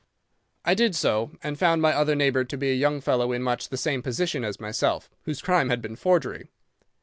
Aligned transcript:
"'I 0.65 0.73
did 0.73 0.95
so, 0.95 1.29
and 1.43 1.59
found 1.59 1.79
my 1.79 1.93
other 1.93 2.15
neighbour 2.15 2.43
to 2.43 2.57
be 2.57 2.71
a 2.71 2.73
young 2.73 3.01
fellow 3.01 3.31
in 3.31 3.43
much 3.43 3.69
the 3.69 3.77
same 3.77 4.01
position 4.01 4.43
as 4.43 4.59
myself, 4.59 5.11
whose 5.25 5.43
crime 5.43 5.69
had 5.69 5.79
been 5.79 5.95
forgery. 5.95 6.47